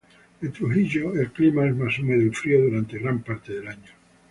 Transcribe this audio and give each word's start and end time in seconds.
En 0.41 0.51
Trujillo, 0.51 1.13
el 1.13 1.31
clima 1.31 1.63
es 1.67 1.75
más 1.75 1.99
húmedo 1.99 2.23
y 2.25 2.31
frío 2.31 2.63
durante 2.63 2.97
gran 2.97 3.21
parte 3.21 3.53
del 3.53 3.67
año. 3.67 3.91